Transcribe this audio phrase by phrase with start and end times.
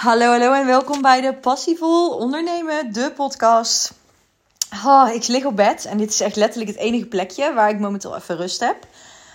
[0.00, 3.92] Hallo, hallo en welkom bij de Passievol Ondernemen, de podcast.
[4.84, 7.78] Oh, ik lig op bed en dit is echt letterlijk het enige plekje waar ik
[7.78, 8.76] momenteel even rust heb.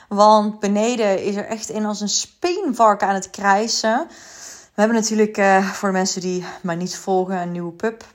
[0.07, 4.07] Want beneden is er echt in als een speenvark aan het krijsen.
[4.73, 8.05] We hebben natuurlijk uh, voor de mensen die mij niet volgen een nieuwe pup.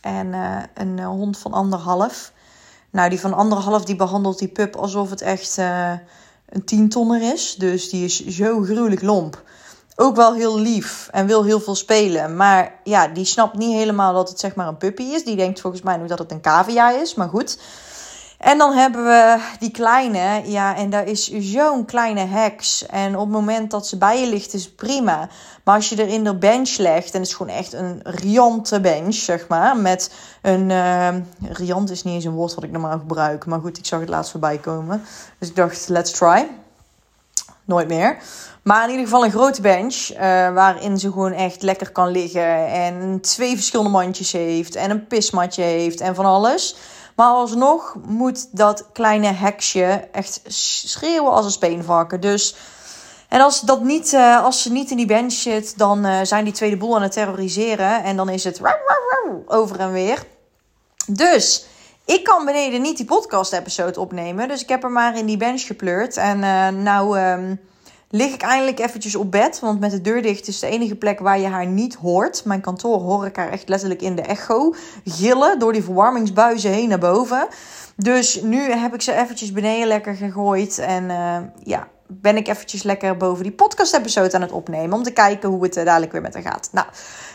[0.00, 2.32] En uh, een uh, hond van anderhalf.
[2.90, 7.54] Nou, die van anderhalf die behandelt die pup alsof het echt een tientonner is.
[7.54, 9.44] Dus die is zo gruwelijk lomp
[9.96, 12.36] ook wel heel lief en wil heel veel spelen.
[12.36, 15.24] Maar ja, die snapt niet helemaal dat het zeg maar een puppy is.
[15.24, 17.58] Die denkt volgens mij nu dat het een cavia is, maar goed.
[18.38, 22.86] En dan hebben we die kleine, ja, en daar is zo'n kleine heks.
[22.86, 25.28] En op het moment dat ze bij je ligt, is het prima.
[25.64, 28.80] Maar als je er in de bench legt, en het is gewoon echt een riante
[28.80, 29.76] bench, zeg maar.
[29.76, 31.08] Met een, uh,
[31.40, 33.46] riant is niet eens een woord wat ik normaal gebruik.
[33.46, 35.02] Maar goed, ik zag het laatst voorbij komen.
[35.38, 36.46] Dus ik dacht, let's try.
[37.66, 38.18] Nooit meer.
[38.62, 40.10] Maar in ieder geval een grote bench.
[40.10, 40.18] Uh,
[40.54, 42.66] waarin ze gewoon echt lekker kan liggen.
[42.66, 44.74] En twee verschillende mandjes heeft.
[44.74, 46.00] En een pismatje heeft.
[46.00, 46.76] En van alles.
[47.16, 50.40] Maar alsnog moet dat kleine heksje echt
[50.86, 52.20] schreeuwen als een speenvarken.
[52.20, 52.56] Dus.
[53.28, 56.44] En als, dat niet, uh, als ze niet in die bench zit, dan uh, zijn
[56.44, 58.04] die tweede boel aan het terroriseren.
[58.04, 58.60] En dan is het
[59.46, 60.26] over en weer.
[61.06, 61.66] Dus
[62.06, 64.48] ik kan beneden niet die podcast-episode opnemen.
[64.48, 66.16] Dus ik heb er maar in die bench gepleurd.
[66.16, 67.20] En uh, nou.
[67.20, 67.60] Um,
[68.10, 69.60] lig ik eindelijk eventjes op bed.
[69.60, 72.44] Want met de deur dicht is de enige plek waar je haar niet hoort.
[72.44, 76.88] Mijn kantoor hoor ik haar echt letterlijk in de echo gillen door die verwarmingsbuizen heen
[76.88, 77.48] naar boven.
[77.96, 80.78] Dus nu heb ik ze eventjes beneden lekker gegooid.
[80.78, 84.96] En uh, ja, ben ik eventjes lekker boven die podcast-episode aan het opnemen.
[84.96, 86.68] Om te kijken hoe het uh, dadelijk weer met haar gaat.
[86.72, 86.86] Nou,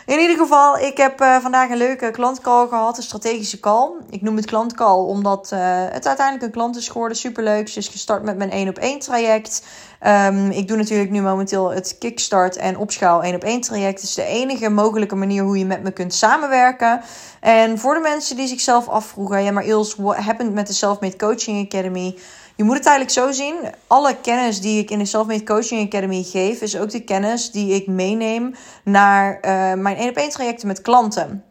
[0.06, 2.96] in ieder geval, ik heb uh, vandaag een leuke klantcall gehad.
[2.96, 3.90] Een strategische call.
[4.10, 7.16] Ik noem het klantcall omdat uh, het uiteindelijk een klant is geworden.
[7.16, 7.68] Superleuk.
[7.68, 9.62] Ze is gestart met mijn 1 op 1 traject.
[10.06, 14.00] Um, ik doe natuurlijk nu momenteel het kickstart en opschaal 1 op 1 traject.
[14.00, 17.00] Het is de enige mogelijke manier hoe je met me kunt samenwerken.
[17.40, 21.16] En voor de mensen die zichzelf afvroegen, ja maar Ils, what happened met de Selfmade
[21.16, 22.18] Coaching Academy?
[22.62, 23.54] Je moet het eigenlijk zo zien.
[23.86, 27.74] Alle kennis die ik in de Selfmade Coaching Academy geef, is ook de kennis die
[27.74, 31.44] ik meeneem naar uh, mijn 1 op 1 trajecten met klanten.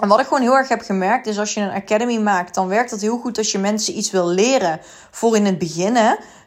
[0.00, 2.68] En wat ik gewoon heel erg heb gemerkt is als je een academy maakt, dan
[2.68, 4.80] werkt dat heel goed als je mensen iets wil leren
[5.10, 5.96] voor in het begin.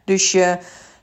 [0.05, 0.57] Dus je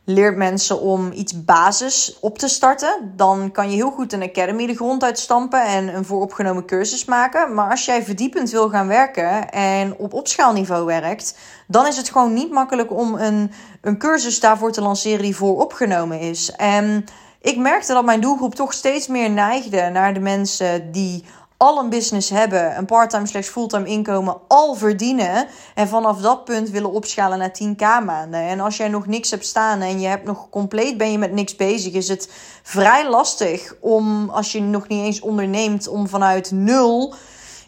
[0.09, 4.67] leert mensen om iets basis op te starten, dan kan je heel goed een academy
[4.67, 7.55] de grond uitstampen en een vooropgenomen cursus maken.
[7.55, 12.33] Maar als jij verdiepend wil gaan werken en op opschaalniveau werkt, dan is het gewoon
[12.33, 16.51] niet makkelijk om een, een cursus daarvoor te lanceren die vooropgenomen is.
[16.51, 17.05] En
[17.41, 21.25] ik merkte dat mijn doelgroep toch steeds meer neigde naar de mensen die
[21.59, 26.71] al een business hebben, een parttime slash fulltime inkomen al verdienen en vanaf dat punt
[26.71, 28.41] willen opschalen naar 10k maanden.
[28.41, 31.33] En als jij nog niks hebt staan en je hebt nog compleet ben je met
[31.33, 32.31] niks bezig, is het
[32.63, 37.15] vrij lastig om als je nog niet eens onderneemt om vanuit nul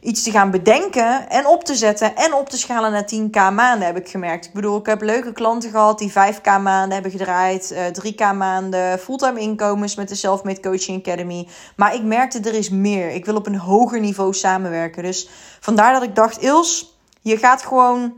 [0.01, 3.87] iets te gaan bedenken en op te zetten en op te schalen naar 10k maanden,
[3.87, 4.47] heb ik gemerkt.
[4.47, 8.37] Ik bedoel, ik heb leuke klanten gehad die 5k maanden hebben gedraaid, uh, eh, 3k
[8.37, 11.49] maanden, fulltime inkomens met de Selfmade Coaching Academy.
[11.77, 13.11] Maar ik merkte, er is meer.
[13.11, 15.03] Ik wil op een hoger niveau samenwerken.
[15.03, 15.29] Dus
[15.61, 18.13] vandaar dat ik dacht, Ils, je gaat gewoon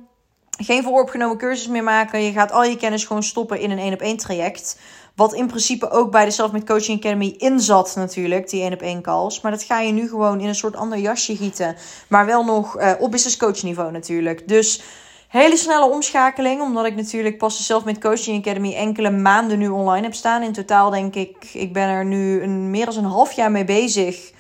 [0.59, 2.23] geen vooropgenomen cursus meer maken.
[2.23, 4.79] Je gaat al je kennis gewoon stoppen in een 1 op 1 traject.
[5.17, 8.81] Wat in principe ook bij de Self Coaching Academy in zat natuurlijk, die 1 op
[8.81, 9.41] 1 calls.
[9.41, 11.77] Maar dat ga je nu gewoon in een soort ander jasje gieten.
[12.09, 14.49] Maar wel nog uh, op business coach niveau natuurlijk.
[14.49, 14.83] Dus
[15.29, 20.07] hele snelle omschakeling, omdat ik natuurlijk pas de Self Coaching Academy enkele maanden nu online
[20.07, 20.43] heb staan.
[20.43, 23.65] In totaal denk ik, ik ben er nu een, meer dan een half jaar mee
[23.65, 24.33] bezig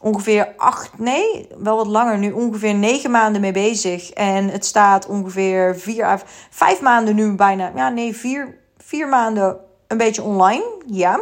[0.00, 4.10] ongeveer acht, nee, wel wat langer nu, ongeveer negen maanden mee bezig.
[4.10, 9.96] En het staat ongeveer vier, vijf maanden nu bijna, ja nee, vier, vier maanden een
[9.96, 11.20] beetje online, ja.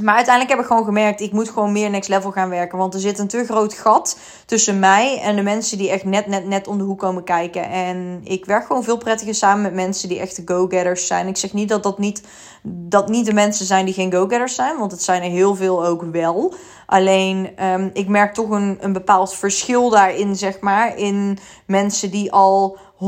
[0.00, 2.78] Maar uiteindelijk heb ik gewoon gemerkt, ik moet gewoon meer next level gaan werken.
[2.78, 6.26] Want er zit een te groot gat tussen mij en de mensen die echt net,
[6.26, 7.70] net, net om de hoek komen kijken.
[7.70, 11.26] En ik werk gewoon veel prettiger samen met mensen die echt de go-getters zijn.
[11.26, 12.22] Ik zeg niet dat dat niet,
[12.62, 15.86] dat niet de mensen zijn die geen go-getters zijn, want het zijn er heel veel
[15.86, 16.54] ook wel.
[16.86, 20.96] Alleen, um, ik merk toch een, een bepaald verschil daarin, zeg maar.
[20.96, 23.04] In mensen die al 100%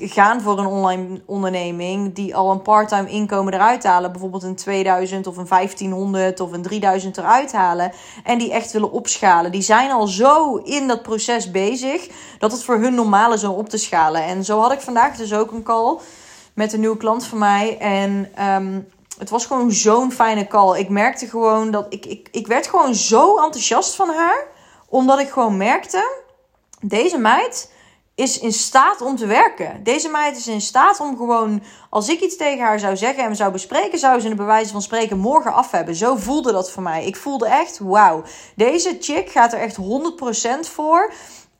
[0.00, 2.14] gaan voor een online onderneming.
[2.14, 4.12] Die al een parttime inkomen eruit halen.
[4.12, 7.92] Bijvoorbeeld een 2000 of een 1500 of een 3000 eruit halen.
[8.24, 9.52] En die echt willen opschalen.
[9.52, 12.08] Die zijn al zo in dat proces bezig.
[12.38, 14.22] Dat het voor hun normaal is om op te schalen.
[14.24, 15.98] En zo had ik vandaag dus ook een call
[16.54, 17.78] met een nieuwe klant van mij.
[17.78, 18.88] En um,
[19.18, 20.78] het was gewoon zo'n fijne call.
[20.78, 24.46] Ik merkte gewoon dat ik, ik, ik werd gewoon zo enthousiast van haar.
[24.88, 26.20] Omdat ik gewoon merkte,
[26.80, 27.71] deze meid
[28.14, 29.82] is in staat om te werken.
[29.82, 33.36] Deze meid is in staat om gewoon, als ik iets tegen haar zou zeggen en
[33.36, 35.94] zou bespreken, zou ze een bewijs van spreken morgen af hebben.
[35.94, 37.06] Zo voelde dat voor mij.
[37.06, 38.22] Ik voelde echt, wauw,
[38.56, 39.80] deze chick gaat er echt 100%
[40.60, 41.12] voor.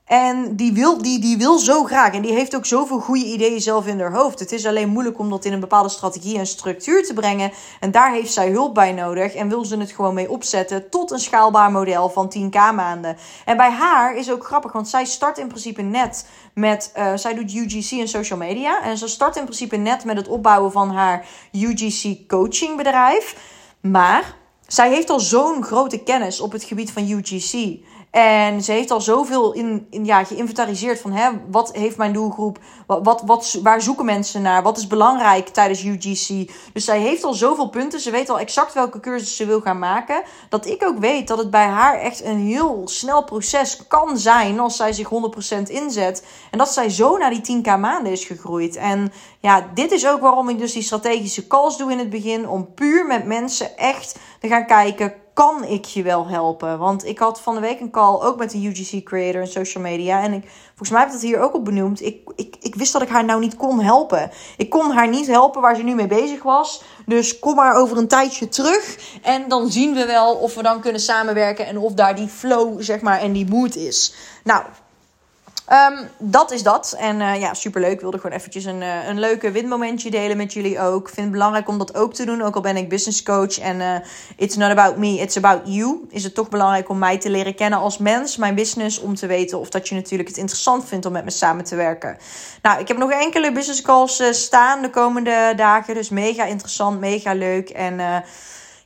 [0.05, 2.13] En die wil, die, die wil zo graag.
[2.13, 4.39] En die heeft ook zoveel goede ideeën zelf in haar hoofd.
[4.39, 7.53] Het is alleen moeilijk om dat in een bepaalde strategie en structuur te brengen.
[7.81, 9.35] En daar heeft zij hulp bij nodig.
[9.35, 13.17] En wil ze het gewoon mee opzetten tot een schaalbaar model van 10k maanden.
[13.45, 16.93] En bij haar is ook grappig, want zij start in principe net met.
[16.97, 18.83] Uh, zij doet UGC en social media.
[18.83, 23.37] En ze start in principe net met het opbouwen van haar UGC coaching bedrijf.
[23.81, 27.81] Maar zij heeft al zo'n grote kennis op het gebied van UGC.
[28.13, 32.59] En ze heeft al zoveel in, in, ja, geïnventariseerd van hè, wat heeft mijn doelgroep,
[32.87, 36.51] wat, wat, wat, waar zoeken mensen naar, wat is belangrijk tijdens UGC.
[36.73, 39.79] Dus zij heeft al zoveel punten, ze weet al exact welke cursus ze wil gaan
[39.79, 40.23] maken.
[40.49, 44.61] Dat ik ook weet dat het bij haar echt een heel snel proces kan zijn
[44.61, 45.11] als zij zich
[45.59, 46.27] 100% inzet.
[46.51, 48.77] En dat zij zo naar die 10k maanden is gegroeid.
[48.77, 52.49] En ja, dit is ook waarom ik dus die strategische calls doe in het begin.
[52.49, 56.79] Om puur met mensen echt te gaan kijken, kan ik je wel helpen?
[56.79, 59.83] Want ik had van de week een call ook met een UGC creator en social
[59.83, 60.23] media.
[60.23, 62.03] En ik, volgens mij heb ik dat hier ook al benoemd.
[62.03, 64.31] Ik, ik, ik wist dat ik haar nou niet kon helpen.
[64.57, 66.83] Ik kon haar niet helpen waar ze nu mee bezig was.
[67.07, 68.99] Dus kom maar over een tijdje terug.
[69.23, 71.67] En dan zien we wel of we dan kunnen samenwerken.
[71.67, 74.15] En of daar die flow, zeg maar, en die mood is.
[74.45, 74.65] Nou,
[75.73, 76.95] Um, dat is dat.
[76.99, 77.93] En uh, ja, superleuk.
[77.93, 81.09] Ik wilde gewoon eventjes een, uh, een leuke windmomentje delen met jullie ook.
[81.09, 82.43] Ik vind het belangrijk om dat ook te doen.
[82.43, 83.97] Ook al ben ik business coach en uh,
[84.37, 86.07] it's not about me, it's about you.
[86.11, 88.99] Is het toch belangrijk om mij te leren kennen als mens, mijn business.
[88.99, 91.77] Om te weten of dat je natuurlijk het interessant vindt om met me samen te
[91.77, 92.17] werken.
[92.63, 95.95] Nou, ik heb nog enkele business calls staan de komende dagen.
[95.95, 97.71] Dus mega interessant, mega leuk.
[97.71, 98.25] En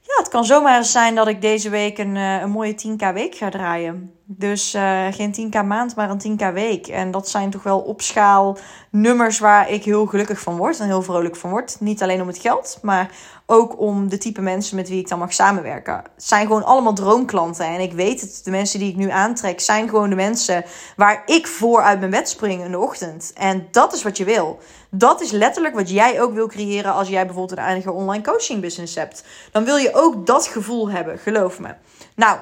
[0.07, 3.13] ja, het kan zomaar eens zijn dat ik deze week een, uh, een mooie 10k
[3.13, 4.11] week ga draaien.
[4.25, 6.87] Dus uh, geen 10k maand, maar een 10k week.
[6.87, 8.59] En dat zijn toch wel opschaal
[8.91, 11.77] nummers waar ik heel gelukkig van word en heel vrolijk van word.
[11.81, 13.11] Niet alleen om het geld, maar
[13.47, 15.95] ook om de type mensen met wie ik dan mag samenwerken.
[15.95, 17.67] Het zijn gewoon allemaal droomklanten.
[17.67, 20.65] En ik weet het, de mensen die ik nu aantrek zijn gewoon de mensen
[20.97, 23.33] waar ik voor uit mijn bed spring in de ochtend.
[23.35, 24.59] En dat is wat je wil.
[24.91, 28.61] Dat is letterlijk wat jij ook wil creëren als jij bijvoorbeeld een eigen online coaching
[28.61, 29.25] business hebt.
[29.53, 31.75] Dan wil je ook dat gevoel hebben, geloof me.
[32.15, 32.39] Nou,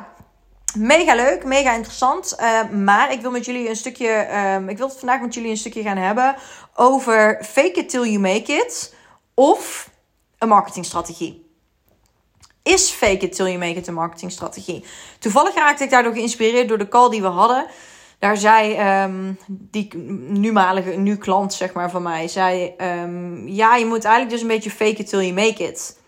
[0.78, 2.36] Mega leuk, mega interessant.
[2.40, 4.28] Uh, maar ik wil met jullie een stukje.
[4.54, 6.34] Um, ik wil het vandaag met jullie een stukje gaan hebben
[6.74, 8.94] over fake it till you make it.
[9.34, 9.90] Of
[10.44, 11.43] een marketingstrategie.
[12.62, 14.85] Is fake it till you make it een marketingstrategie?
[15.19, 17.67] Toevallig raakte ik daardoor geïnspireerd door de call die we hadden.
[18.19, 19.96] Daar zei um, die
[20.29, 24.55] numalige, nu klant zeg maar van mij, zei um, ja, je moet eigenlijk dus een
[24.55, 25.99] beetje fake it till you make it.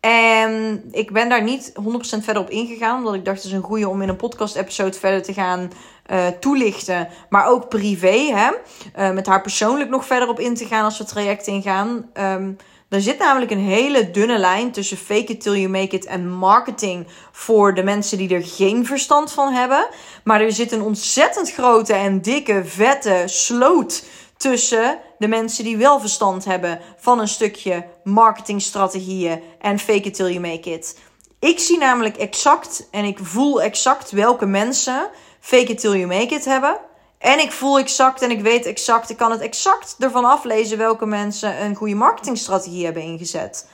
[0.00, 3.62] En ik ben daar niet 100% verder op ingegaan, omdat ik dacht het is een
[3.62, 5.70] goede om in een podcast episode verder te gaan
[6.10, 7.08] uh, toelichten.
[7.28, 8.50] Maar ook privé, hè?
[8.98, 12.10] Uh, met haar persoonlijk nog verder op in te gaan als we traject ingaan.
[12.14, 12.56] Um,
[12.90, 16.30] er zit namelijk een hele dunne lijn tussen fake it till you make it en
[16.30, 19.88] marketing voor de mensen die er geen verstand van hebben.
[20.24, 24.04] Maar er zit een ontzettend grote en dikke, vette sloot
[24.36, 30.32] tussen de mensen die wel verstand hebben van een stukje marketingstrategieën en fake it till
[30.32, 30.98] you make it.
[31.38, 35.10] Ik zie namelijk exact en ik voel exact welke mensen
[35.40, 36.78] fake it till you make it hebben.
[37.20, 41.06] En ik voel exact en ik weet exact, ik kan het exact ervan aflezen welke
[41.06, 43.68] mensen een goede marketingstrategie hebben ingezet.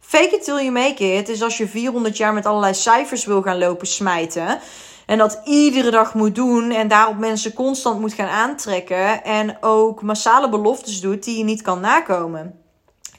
[0.00, 3.42] Fake it till you make it is als je 400 jaar met allerlei cijfers wil
[3.42, 4.60] gaan lopen smijten.
[5.06, 9.24] En dat iedere dag moet doen en daarop mensen constant moet gaan aantrekken.
[9.24, 12.60] En ook massale beloftes doet die je niet kan nakomen.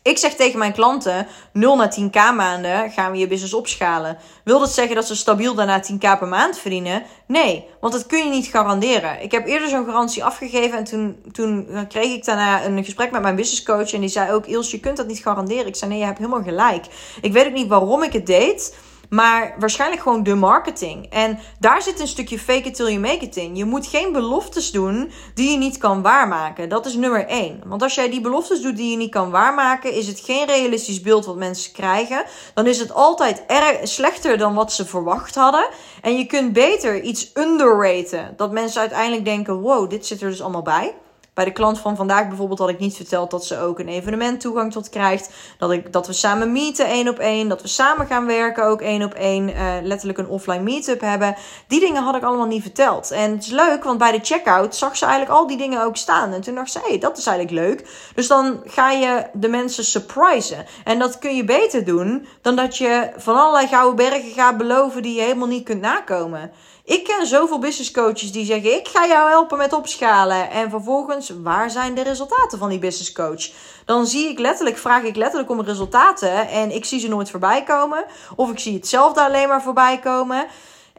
[0.10, 4.18] Ik zeg tegen mijn klanten: 0 naar 10k maanden gaan we je business opschalen.
[4.44, 7.04] Wil dat zeggen dat ze stabiel daarna 10k per maand verdienen?
[7.28, 9.22] Nee, want dat kun je niet garanderen.
[9.22, 13.22] Ik heb eerder zo'n garantie afgegeven en toen, toen kreeg ik daarna een gesprek met
[13.22, 13.94] mijn business coach.
[13.94, 15.68] En die zei ook: Ils, je kunt dat niet garanderen.
[15.68, 16.86] Ik zei: Nee, je hebt helemaal gelijk.
[17.22, 18.76] Ik weet ook niet waarom ik het deed.
[19.10, 21.10] Maar waarschijnlijk gewoon de marketing.
[21.10, 23.56] En daar zit een stukje fake it till you make it in.
[23.56, 26.70] Je moet geen beloftes doen die je niet kan waarmaken.
[26.70, 27.62] Dat is nummer één.
[27.66, 31.02] Want als jij die beloftes doet die je niet kan waarmaken, is het geen realistisch
[31.02, 32.24] beeld wat mensen krijgen.
[32.54, 35.68] Dan is het altijd erg slechter dan wat ze verwacht hadden.
[36.02, 38.34] En je kunt beter iets underraten.
[38.38, 40.96] Dat mensen uiteindelijk denken: wow, dit zit er dus allemaal bij.
[41.40, 44.42] Bij de klant van vandaag bijvoorbeeld had ik niet verteld dat ze ook een evenement
[44.42, 45.30] toegang tot krijgt.
[45.58, 47.48] Dat, ik, dat we samen meeten één op één.
[47.48, 49.50] Dat we samen gaan werken ook één op één.
[49.50, 51.36] Uh, letterlijk een offline meetup hebben.
[51.68, 53.12] Die dingen had ik allemaal niet verteld.
[53.12, 55.98] En het is leuk, want bij de checkout zag ze eigenlijk al die dingen ook
[55.98, 56.34] staan.
[56.34, 58.10] En toen dacht ze, hey, dat is eigenlijk leuk.
[58.16, 60.66] Dus dan ga je de mensen surprisen.
[60.84, 65.02] En dat kun je beter doen dan dat je van allerlei gouden bergen gaat beloven
[65.02, 66.52] die je helemaal niet kunt nakomen.
[66.90, 70.50] Ik ken zoveel business coaches die zeggen: Ik ga jou helpen met opschalen.
[70.50, 73.50] En vervolgens, waar zijn de resultaten van die business coach?
[73.86, 76.48] Dan zie ik letterlijk, vraag ik letterlijk om resultaten.
[76.48, 78.06] En ik zie ze nooit voorbij komen.
[78.36, 80.48] Of ik zie hetzelfde alleen maar voorbij komen.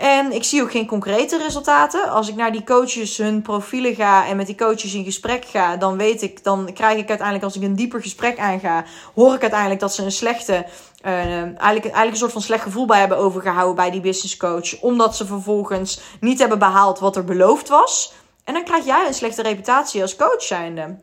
[0.01, 2.11] En ik zie ook geen concrete resultaten.
[2.11, 5.77] Als ik naar die coaches hun profielen ga en met die coaches in gesprek ga,
[5.77, 9.41] dan weet ik, dan krijg ik uiteindelijk, als ik een dieper gesprek aanga, hoor ik
[9.41, 10.67] uiteindelijk dat ze een slechte
[11.07, 14.81] uh, eigenlijk, eigenlijk een soort van slecht gevoel bij hebben overgehouden bij die business coach.
[14.81, 18.13] Omdat ze vervolgens niet hebben behaald wat er beloofd was.
[18.45, 20.97] En dan krijg jij een slechte reputatie als coach zijnde.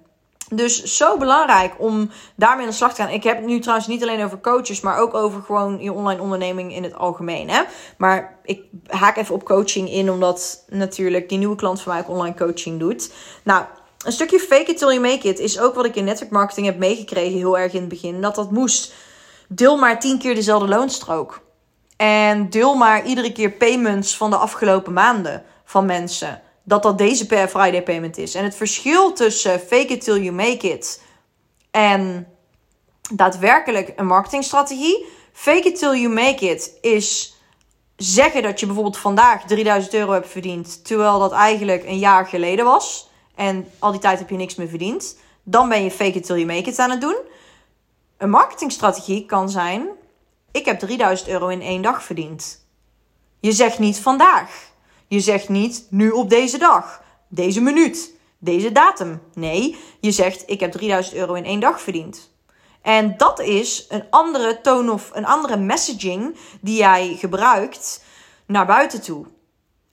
[0.50, 3.12] Dus zo belangrijk om daarmee aan de slag te gaan.
[3.12, 6.22] Ik heb het nu trouwens niet alleen over coaches, maar ook over gewoon je online
[6.22, 7.50] onderneming in het algemeen.
[7.50, 7.62] Hè?
[7.98, 12.10] Maar ik haak even op coaching in, omdat natuurlijk die nieuwe klant van mij ook
[12.10, 13.12] online coaching doet.
[13.44, 13.66] Nou,
[14.06, 16.66] een stukje fake it till you make it is ook wat ik in network marketing
[16.66, 18.22] heb meegekregen heel erg in het begin.
[18.22, 18.94] Dat dat moest
[19.48, 21.42] deel maar tien keer dezelfde loonstrook.
[21.98, 26.42] En deel maar iedere keer payments van de afgelopen maanden van mensen.
[26.64, 28.36] Dat dat deze per Friday payment is.
[28.36, 31.02] En het verschil tussen fake it till you make it
[31.72, 32.28] en
[33.12, 35.06] daadwerkelijk een marketingstrategie.
[35.34, 37.36] Fake it till you make it is
[37.96, 40.86] zeggen dat je bijvoorbeeld vandaag 3000 euro hebt verdiend.
[40.86, 43.10] Terwijl dat eigenlijk een jaar geleden was.
[43.36, 45.18] En al die tijd heb je niks meer verdiend.
[45.44, 47.18] Dan ben je fake it till you make it aan het doen.
[48.18, 49.88] Een marketingstrategie kan zijn:
[50.52, 52.66] ik heb 3000 euro in één dag verdiend.
[53.40, 54.72] Je zegt niet vandaag.
[55.08, 59.22] Je zegt niet nu op deze dag, deze minuut, deze datum.
[59.34, 62.32] Nee, je zegt: ik heb 3000 euro in één dag verdiend.
[62.82, 68.04] En dat is een andere toon of een andere messaging die jij gebruikt
[68.46, 69.26] naar buiten toe.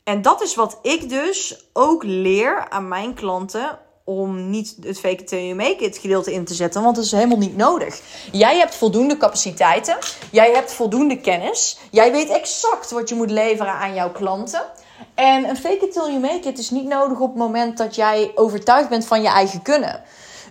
[0.04, 5.14] En dat is wat ik dus ook leer aan mijn klanten om niet het fake
[5.14, 6.82] it till you make it gedeelte in te zetten.
[6.82, 8.00] Want dat is helemaal niet nodig.
[8.32, 9.99] Jij hebt voldoende capaciteiten.
[10.30, 11.78] Jij hebt voldoende kennis.
[11.90, 14.62] Jij weet exact wat je moet leveren aan jouw klanten.
[15.14, 17.94] En een fake it till you make it is niet nodig op het moment dat
[17.94, 20.02] jij overtuigd bent van je eigen kunnen.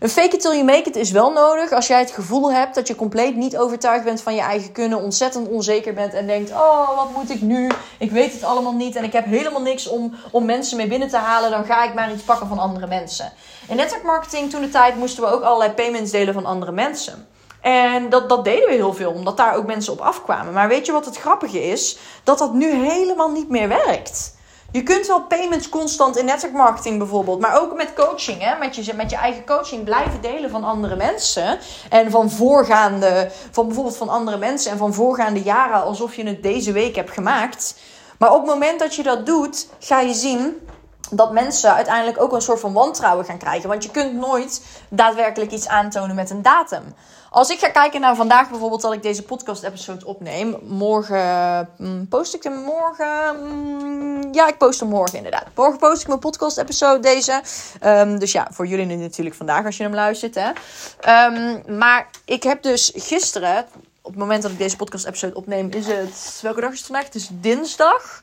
[0.03, 2.75] Een fake it till you make it is wel nodig als jij het gevoel hebt
[2.75, 6.51] dat je compleet niet overtuigd bent van je eigen kunnen, ontzettend onzeker bent en denkt:
[6.51, 7.71] Oh, wat moet ik nu?
[7.99, 11.07] Ik weet het allemaal niet en ik heb helemaal niks om, om mensen mee binnen
[11.07, 11.51] te halen.
[11.51, 13.31] Dan ga ik maar iets pakken van andere mensen.
[13.67, 17.27] In network marketing toen de tijd moesten we ook allerlei payments delen van andere mensen.
[17.61, 20.53] En dat, dat deden we heel veel, omdat daar ook mensen op afkwamen.
[20.53, 21.97] Maar weet je wat het grappige is?
[22.23, 24.35] Dat dat nu helemaal niet meer werkt.
[24.73, 28.57] Je kunt wel payments constant in network marketing bijvoorbeeld, maar ook met coaching, hè?
[28.57, 31.59] Met, je, met je eigen coaching blijven delen van andere mensen.
[31.89, 36.43] En van voorgaande, van bijvoorbeeld van andere mensen en van voorgaande jaren, alsof je het
[36.43, 37.75] deze week hebt gemaakt.
[38.17, 40.67] Maar op het moment dat je dat doet, ga je zien
[41.15, 43.69] dat mensen uiteindelijk ook een soort van wantrouwen gaan krijgen.
[43.69, 46.83] Want je kunt nooit daadwerkelijk iets aantonen met een datum.
[47.29, 50.57] Als ik ga kijken naar vandaag bijvoorbeeld dat ik deze podcast-episode opneem.
[50.61, 53.35] Morgen mm, post ik hem morgen.
[53.39, 55.45] Mm, ja, ik post hem morgen inderdaad.
[55.55, 57.41] Morgen post ik mijn podcast-episode deze.
[57.79, 60.35] Ehm, dus ja, voor jullie nu natuurlijk vandaag als je hem luistert.
[60.35, 60.51] Hè.
[60.99, 63.65] Ehm, maar ik heb dus gisteren,
[64.01, 66.39] op het moment dat ik deze podcast-episode opneem, is het.
[66.41, 67.05] Welke dag is het vandaag?
[67.05, 68.21] Het is dinsdag.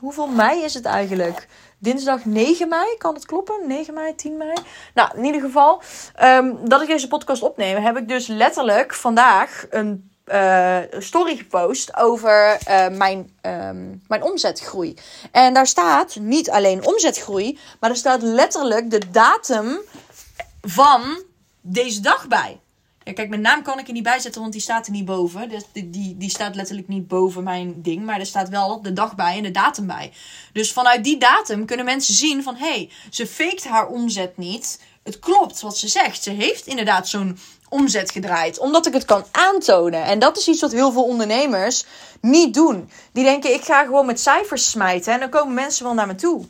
[0.00, 1.48] Hoeveel mei is het eigenlijk?
[1.78, 2.96] Dinsdag 9 mei.
[2.98, 3.66] Kan het kloppen?
[3.66, 4.54] 9 mei, 10 mei?
[4.94, 5.82] Nou, in ieder geval,
[6.22, 11.96] um, dat ik deze podcast opneem, heb ik dus letterlijk vandaag een uh, story gepost
[11.96, 14.94] over uh, mijn, um, mijn omzetgroei.
[15.32, 19.78] En daar staat niet alleen omzetgroei, maar er staat letterlijk de datum
[20.60, 21.22] van
[21.60, 22.60] deze dag bij.
[23.14, 25.48] Kijk, mijn naam kan ik er niet bij zetten, want die staat er niet boven.
[25.48, 28.04] Dus die, die, die staat letterlijk niet boven mijn ding.
[28.04, 30.12] Maar er staat wel de dag bij en de datum bij.
[30.52, 32.56] Dus vanuit die datum kunnen mensen zien van...
[32.56, 34.80] hé, hey, ze faked haar omzet niet.
[35.02, 36.22] Het klopt wat ze zegt.
[36.22, 37.38] Ze heeft inderdaad zo'n
[37.68, 38.58] omzet gedraaid.
[38.58, 40.04] Omdat ik het kan aantonen.
[40.04, 41.84] En dat is iets wat heel veel ondernemers
[42.20, 42.90] niet doen.
[43.12, 45.12] Die denken, ik ga gewoon met cijfers smijten.
[45.12, 46.46] En dan komen mensen wel naar me toe.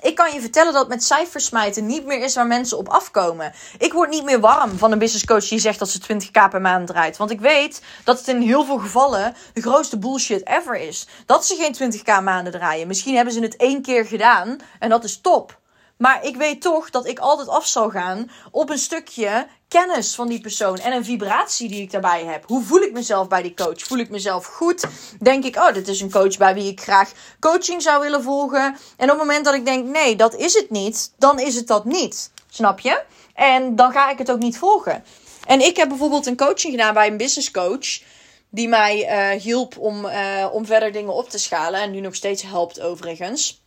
[0.00, 3.52] Ik kan je vertellen dat met cijfers smijten niet meer is waar mensen op afkomen.
[3.78, 6.60] Ik word niet meer warm van een business coach die zegt dat ze 20k per
[6.60, 7.16] maand draait.
[7.16, 11.06] Want ik weet dat het in heel veel gevallen de grootste bullshit ever is.
[11.26, 12.86] Dat ze geen 20k maanden draaien.
[12.86, 15.58] Misschien hebben ze het één keer gedaan en dat is top.
[15.96, 20.28] Maar ik weet toch dat ik altijd af zal gaan op een stukje kennis van
[20.28, 22.44] die persoon en een vibratie die ik daarbij heb.
[22.46, 23.82] Hoe voel ik mezelf bij die coach?
[23.82, 24.84] Voel ik mezelf goed?
[25.20, 28.76] Denk ik, oh, dit is een coach bij wie ik graag coaching zou willen volgen.
[28.96, 31.66] En op het moment dat ik denk, nee, dat is het niet, dan is het
[31.66, 32.30] dat niet.
[32.48, 33.02] Snap je?
[33.34, 35.04] En dan ga ik het ook niet volgen.
[35.46, 38.00] En ik heb bijvoorbeeld een coaching gedaan bij een business coach.
[38.50, 38.96] Die mij
[39.34, 41.80] uh, hielp om, uh, om verder dingen op te schalen.
[41.80, 43.64] En nu nog steeds helpt overigens.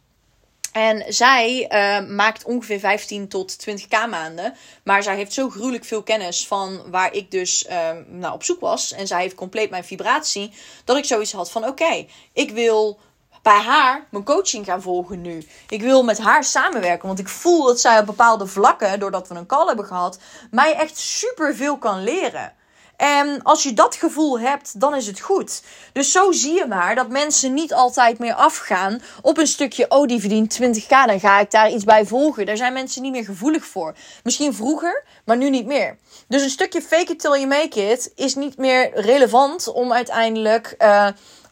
[0.79, 4.53] En zij uh, maakt ongeveer 15 tot 20k maanden.
[4.83, 8.59] Maar zij heeft zo gruwelijk veel kennis van waar ik dus uh, nou, op zoek
[8.59, 8.91] was.
[8.91, 10.53] En zij heeft compleet mijn vibratie.
[10.83, 12.99] Dat ik zoiets had van: oké, ik wil
[13.41, 15.47] bij haar mijn coaching gaan volgen nu.
[15.69, 17.07] Ik wil met haar samenwerken.
[17.07, 20.19] Want ik voel dat zij op bepaalde vlakken, doordat we een call hebben gehad,
[20.51, 22.53] mij echt super veel kan leren.
[22.99, 25.61] En als je dat gevoel hebt, dan is het goed.
[25.93, 30.07] Dus zo zie je maar dat mensen niet altijd meer afgaan op een stukje, oh
[30.07, 32.45] die verdient 20k, dan ga ik daar iets bij volgen.
[32.45, 33.95] Daar zijn mensen niet meer gevoelig voor.
[34.23, 35.97] Misschien vroeger, maar nu niet meer.
[36.27, 40.75] Dus een stukje fake it till you make it is niet meer relevant om uiteindelijk...
[40.79, 41.07] Uh,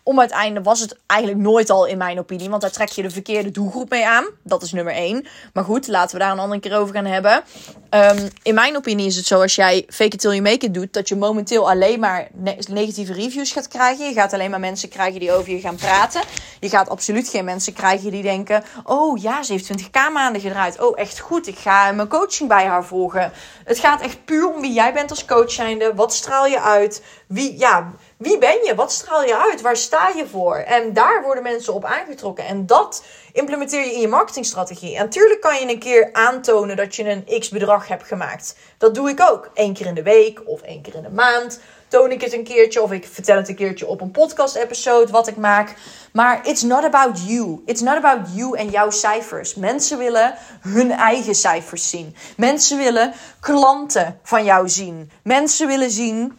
[0.08, 2.50] om uiteindelijk was het eigenlijk nooit al in mijn opinie.
[2.50, 4.26] Want daar trek je de verkeerde doelgroep mee aan.
[4.44, 5.26] Dat is nummer één.
[5.54, 7.44] Maar goed, laten we daar een andere keer over gaan hebben.
[7.90, 10.74] Um, in mijn opinie is het zo als jij fake it till you make it
[10.74, 10.94] doet.
[10.94, 12.28] Dat je momenteel alleen maar
[12.70, 14.08] negatieve reviews gaat krijgen.
[14.08, 16.22] Je gaat alleen maar mensen krijgen die over je gaan praten.
[16.60, 18.64] Je gaat absoluut geen mensen krijgen die denken.
[18.84, 20.82] Oh ja, ze heeft 20k maanden gedraaid.
[20.82, 23.32] Oh echt goed, ik ga mijn coaching bij haar volgen.
[23.64, 25.92] Het gaat echt puur om wie jij bent als coach zijnde.
[25.96, 27.04] Wat straal je uit?
[27.28, 28.76] Wie, ja wie ben je?
[28.76, 29.62] Wat straal je uit?
[29.62, 30.56] Waar sta je voor?
[30.56, 32.46] En daar worden mensen op aangetrokken.
[32.46, 34.96] En dat implementeer je in je marketingstrategie.
[34.96, 38.56] En natuurlijk kan je een keer aantonen dat je een x bedrag hebt gemaakt.
[38.78, 39.50] Dat doe ik ook.
[39.54, 42.44] Eén keer in de week of één keer in de maand toon ik het een
[42.44, 45.76] keertje of ik vertel het een keertje op een podcast episode wat ik maak.
[46.14, 47.62] Maar it's not about you.
[47.66, 49.56] It's not about you en jouw cijfers.
[49.56, 52.16] Mensen willen hun eigen cijfers zien.
[52.38, 55.12] Mensen willen klanten van jou zien.
[55.24, 56.38] Mensen willen zien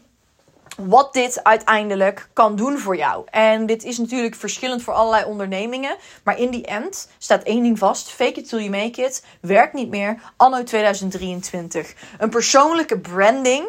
[0.87, 3.25] wat dit uiteindelijk kan doen voor jou.
[3.30, 5.97] En dit is natuurlijk verschillend voor allerlei ondernemingen.
[6.25, 9.25] Maar in die end staat één ding vast: fake it till you make it.
[9.40, 11.94] Werkt niet meer anno 2023.
[12.18, 13.66] Een persoonlijke branding.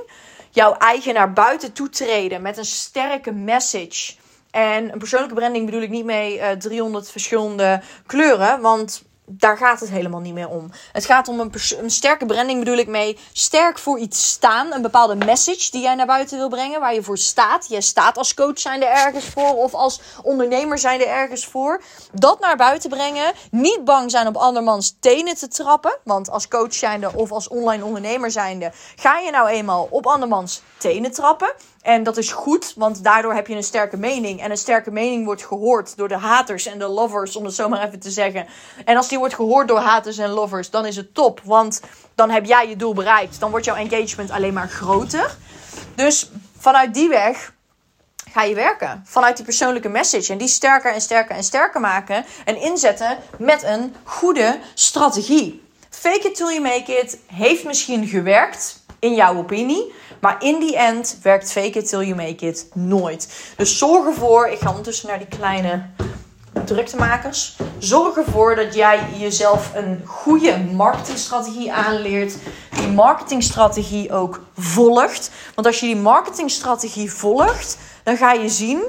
[0.50, 4.14] Jouw eigen naar buiten toetreden met een sterke message.
[4.52, 8.62] En een persoonlijke branding bedoel ik niet mee uh, eh, 300 verschillende kleuren.
[8.62, 10.72] Want daar gaat het helemaal niet meer om.
[10.92, 13.18] Het gaat om een, een, sterke branding, bedoel ik mee.
[13.32, 14.74] Sterk voor iets staan.
[14.74, 16.80] Een bepaalde message die jij naar buiten wil brengen.
[16.80, 17.70] Waar je voor staat.
[17.70, 19.56] Jij staat als coach zijnde ergens voor.
[19.56, 21.82] Of als ondernemer zijnde ergens voor.
[22.12, 23.34] Dat naar buiten brengen.
[23.52, 25.98] Niet bang zijn op andermans tenen te trappen.
[26.04, 28.72] Want als coach zijnde of als online ondernemer zijnde.
[28.96, 31.54] Ga je nou eenmaal op andermans tenen trappen.
[31.82, 34.42] En dat is goed, want daardoor heb je een sterke mening.
[34.42, 37.70] En een sterke mening wordt gehoord door de haters en de lovers, om het zo
[37.70, 38.48] maar even te zeggen.
[38.86, 41.42] En als die wordt gehoord door haters en lovers, dan is het top.
[41.44, 41.82] Want
[42.16, 43.40] dan heb jij je doel bereikt.
[43.40, 45.36] Dan wordt jouw engagement alleen maar groter.
[45.96, 47.54] Dus vanuit die weg
[48.32, 49.04] ga je werken.
[49.06, 50.32] Vanuit die persoonlijke message.
[50.32, 52.26] En die sterker en sterker en sterker maken.
[52.46, 55.68] En inzetten met een goede strategie.
[55.90, 59.94] Fake it till you make it heeft misschien gewerkt, in jouw opinie.
[60.22, 63.54] Maar in die end werkt fake it till you make it nooit.
[63.58, 65.82] Dus zorg ervoor, ik ga ondertussen naar die kleine
[66.66, 67.58] druktemakers.
[67.78, 72.36] Zorg ervoor dat jij jezelf een goede marketingstrategie aanleert.
[72.70, 75.30] Die marketingstrategie ook volgt.
[75.56, 78.82] Want als je die marketingstrategie volgt, dan ga je zien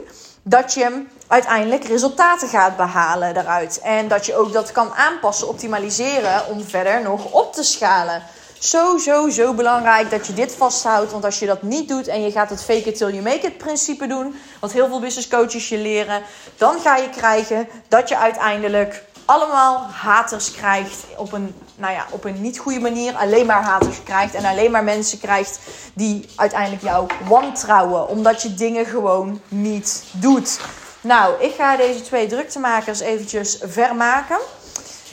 [0.42, 3.80] dat je uiteindelijk resultaten gaat behalen daaruit.
[3.80, 8.22] En dat je ook dat kan aanpassen, optimaliseren om verder nog op te schalen
[8.60, 11.12] zo, zo, zo belangrijk dat je dit vasthoudt.
[11.12, 13.46] Want als je dat niet doet en je gaat het fake it till you make
[13.46, 16.22] it principe doen, wat heel veel business coaches je leren,
[16.56, 22.24] dan ga je krijgen dat je uiteindelijk allemaal haters krijgt op een, nou ja, op
[22.24, 23.14] een niet goede manier.
[23.14, 25.58] Alleen maar haters krijgt en alleen maar mensen krijgt
[25.94, 28.08] die uiteindelijk jou wantrouwen.
[28.08, 30.60] Omdat je dingen gewoon niet doet.
[31.00, 34.38] Nou, ik ga deze twee druktemakers eventjes vermaken.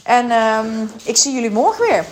[0.04, 2.06] En um, ik zie jullie morgen weer.